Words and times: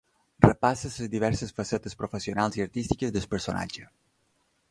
Repassa 0.43 0.89
les 0.93 1.09
diverses 1.15 1.51
facetes 1.59 1.97
professionals 2.01 2.59
i 2.61 2.65
artístiques 2.65 3.13
del 3.19 3.31
personatge. 3.35 3.87